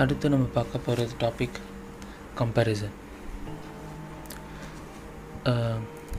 [0.00, 1.58] அடுத்து நம்ம பார்க்க போகிறது டாபிக்
[2.38, 2.94] கம்பேரிசன்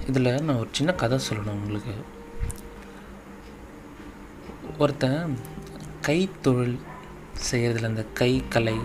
[0.09, 1.95] இதில் நான் ஒரு சின்ன கதை சொல்லணும் உங்களுக்கு.
[4.77, 5.33] ஒருத்தன்
[6.07, 6.77] கைத்தொழில்
[7.49, 8.77] செய்கிறதுல அந்த கை கலை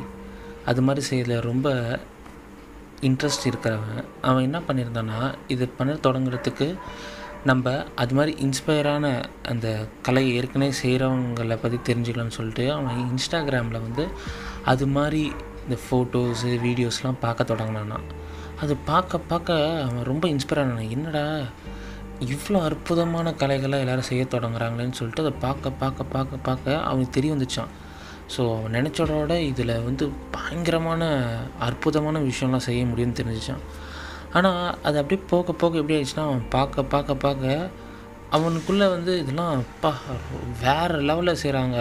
[0.70, 1.68] அது மாதிரி செய்கிறதுல ரொம்ப
[3.08, 4.02] இன்ட்ரெஸ்ட் இருக்கிறவன்.
[4.28, 5.20] அவன் என்ன பண்ணியிருந்தான்னா
[5.54, 6.68] இது பண்ண தொடங்குறதுக்கு
[7.48, 9.06] நம்ம அது மாதிரி இன்ஸ்பயரான
[9.42, 14.04] அந்த கலையை ஏற்கனவே செய்கிறவங்கள பற்றி தெரிஞ்சுக்கலாம்னு சொல்லிட்டு அவன் இன்ஸ்டாகிராமில் வந்து
[14.64, 15.22] அது மாதிரி
[15.64, 17.98] இந்த ஃபோட்டோஸு வீடியோஸ்லாம் பார்க்க தொடங்கினானா
[18.62, 20.90] அது பார்க்க பார்க்க அவன் ரொம்ப இன்ஸ்பயர் ஆனான்.
[20.90, 21.24] என்னடா
[22.20, 27.70] இவ்வளோ அற்புதமான கலைகளை எல்லோரும் செய்ய தொடங்குறாங்களேன்னு சொல்லிட்டு அதை பார்க்க பார்க்க பார்க்க பார்க்க அவனுக்கு தெரிய வந்துச்சான்.
[28.36, 31.02] ஸோ அவன் நினச்சோட இதில் வந்து பயங்கரமான
[31.58, 33.64] அற்புதமான விஷயம்லாம் செய்ய முடியும்னு தெரிஞ்சிச்சான்.
[34.38, 37.70] ஆனால் அது அப்படியே போக போக எப்படி ஆயிடுச்சுன்னா அவன் பார்க்க பார்க்க பார்க்க
[38.36, 39.90] அவனுக்குள்ளே வந்து இதெல்லாம் அப்பா
[40.64, 41.78] வேறு லெவலில் செய்கிறாங்க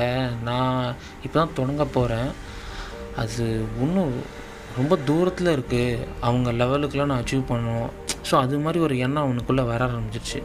[0.47, 0.79] நான்
[1.25, 2.31] இப்போ தான் தொடங்க போகிறேன்
[3.23, 3.45] அது
[3.85, 4.15] இன்னும்
[4.79, 7.91] ரொம்ப தூரத்தில் இருக்குது அவங்க லெவலுக்குலாம் நான் அச்சீவ் பண்ணணும்.
[8.29, 10.41] ஸோ அது மாதிரி ஒரு எண்ணம் அவனுக்குள்ளே வர ஆரம்பிச்சிருச்சு.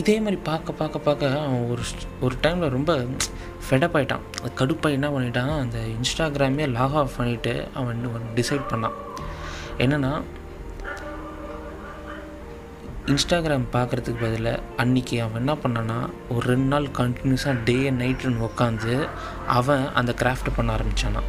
[0.00, 1.82] இதே மாதிரி பார்க்க பார்க்க பார்க்க அவன் ஒரு
[2.26, 2.92] ஒரு டைமில் ரொம்ப
[3.66, 8.96] ஃபெடப் ஆகிட்டான் அது கடுப்பாக என்ன பண்ணிட்டான் அந்த இன்ஸ்டாகிராமே லாக் ஆஃப் பண்ணிவிட்டு அவன் டிசைட் பண்ணான்.
[9.84, 10.12] என்னென்னா
[13.06, 15.96] இன்ஸ்டாகிராம் பார்க்குறதுக்கு பதிலாக அன்றைக்கி அவன் என்ன பண்ணான்னா
[16.28, 19.08] ஒரு ரெண்டு நாள் கண்டினியூஸாக டே அண்ட் நைட்டுன்னு உட்காந்து
[19.46, 21.28] அவன் அந்த கிராஃப்ட் பண்ண ஆரம்பித்தானான்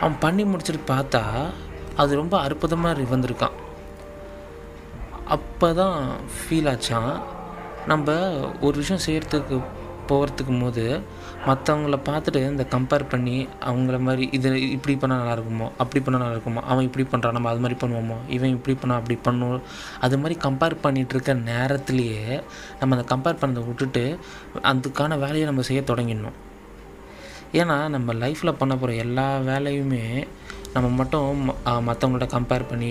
[0.00, 1.22] அவன் பண்ணி முடிச்சுட்டு பார்த்தா
[1.96, 3.56] அது ரொம்ப அற்புதமாக வந்திருக்கான்
[5.28, 5.98] அப்போ தான்
[6.36, 7.12] ஃபீல் ஆச்சான்
[7.86, 8.18] நம்ம
[8.60, 9.58] ஒரு விஷயம் செய்கிறதுக்கு
[10.10, 10.84] போகிறதுக்கு போது
[11.46, 16.36] மற்றவங்கள பார்த்துட்டு இந்த கம்பேர் பண்ணி அவங்கள மாதிரி இது இப்படி பண்ணால் நல்லா இருக்குமோ அப்படி பண்ணால் நல்லா
[16.36, 19.62] இருக்குமோ அவன் இப்படி பண்ணுறான் நம்ம அது மாதிரி பண்ணுவோமோ இவன் இப்படி பண்ணால் அப்படி பண்ணுவோம்
[20.00, 22.42] அது மாதிரி கம்பேர் பண்ணிகிட்டு இருக்க நேரத்துலேயே
[22.80, 24.04] நம்ம அந்த கம்பேர் பண்ணதை விட்டுட்டு
[24.72, 26.38] அதுக்கான வேலையை நம்ம செய்ய தொடங்கிடணும்.
[27.52, 30.04] ஏன்னா நம்ம லைஃப்பில் பண்ண போகிற எல்லா வேலையுமே
[30.74, 31.28] நம்ம மட்டும்
[31.88, 32.90] மற்றவங்களோட கம்பேர் பண்ணி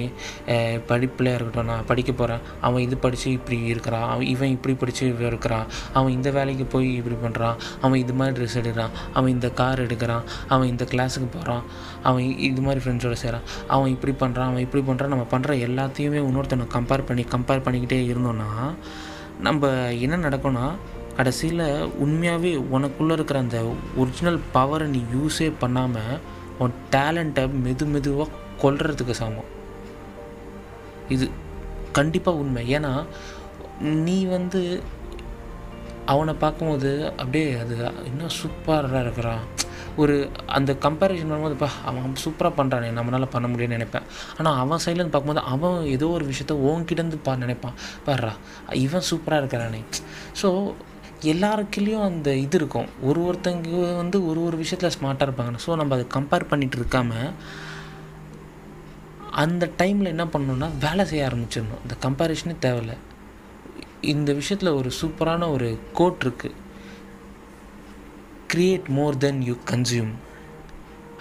[0.90, 4.08] படிப்பில் இருக்கட்டும் நான் படிக்க போகிறேன் அவன் இது படித்து இப்படி இருக்கிறான்.
[4.14, 5.68] அவன் இவன் இப்படி படித்து இவன் இருக்கிறான்.
[5.98, 8.96] அவன் இந்த வேலைக்கு போய் இப்படி பண்ணுறான் அவன் இது மாதிரி ட்ரெஸ் எடுக்கிறான்.
[9.18, 10.26] அவன் இந்த கார் எடுக்கிறான்.
[10.54, 11.64] அவன் இந்த கிளாஸுக்கு போகிறான்
[12.10, 16.68] அவன் இது மாதிரி ஃப்ரெண்ட்ஸோட செய்கிறான் அவன் இப்படி பண்ணுறான் அவன் இப்படி பண்ணுறான் நம்ம பண்ணுற எல்லாத்தையுமே இன்னொருத்தனை
[16.76, 18.50] கம்பேர் பண்ணி கம்பேர் பண்ணிக்கிட்டே இருந்தோன்னா
[19.48, 19.68] நம்ம
[20.06, 20.66] என்ன நடக்கும்னா
[21.18, 21.64] கடைசியில்
[22.04, 23.60] உண்மையாகவே உனக்குள்ளே இருக்கிற அந்த
[23.98, 26.14] ஒரிஜினல் பவரை நீ யூஸே பண்ணாமல்
[26.64, 29.52] உன் டேலண்ட்டை மெது மெதுவாக கொல்றதுக்கு சமம்.
[31.16, 31.26] இது
[31.98, 32.64] கண்டிப்பாக உண்மை.
[32.78, 32.94] ஏன்னா
[34.08, 34.62] நீ வந்து
[36.14, 37.76] அவனை பார்க்கும்போது அப்படியே அது
[38.10, 39.44] இன்னும் சூப்பராக இருக்கிறான்
[40.02, 40.16] ஒரு
[40.58, 44.06] அந்த கம்பேரிசன் பண்ணும்போதுப்பா அவன் சூப்பராக பண்ணுறானே நம்மளால் பண்ண முடியும்னு நினைப்பேன்.
[44.38, 47.76] ஆனால் அவன் சைட்லேருந்து பார்க்கும்போது அவன் ஏதோ ஒரு விஷயத்த ஓங்கிட்டேருந்து பா நினைப்பான்.
[48.06, 48.34] பாடுறா
[48.86, 49.82] இவன் சூப்பராக இருக்கிறானே.
[50.42, 50.50] ஸோ
[51.34, 52.90] எல்லாருக்குள்ளேயும் அந்த இது இருக்கும்.
[53.02, 55.62] ஒரு ஒருத்தங்க வந்து ஒரு ஒரு விஷயத்தில் ஸ்மார்ட்டாக இருப்பாங்க.
[55.66, 57.34] ஸோ நம்ம அதை கம்பேர் பண்ணிகிட்டு இருக்காமல்
[59.44, 61.84] அந்த டைமில் என்ன பண்ணணுன்னா வேலை செய்ய ஆரம்பிச்சிடணும்.
[61.86, 62.98] இந்த கம்பேரிஷனே தேவையில்லை.
[64.14, 65.70] இந்த விஷயத்தில் ஒரு சூப்பரான ஒரு
[66.00, 66.58] கோட் இருக்குது
[68.54, 70.14] create more than you consume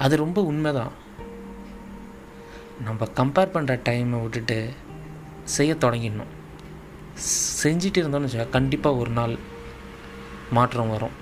[0.04, 0.92] அது ரொம்ப உண்மைதான்.
[2.86, 4.58] நம்ம கம்பேர் பண்ணுற டைமை விட்டுட்டு
[5.56, 6.32] செய்ய தொடங்கிடணும்.
[7.62, 9.34] செஞ்சிட்டு இருந்தோம்னு வச்சுக்கோங்க கண்டிப்பாக ஒரு நாள்
[10.50, 11.16] மாற்றம் வரும்.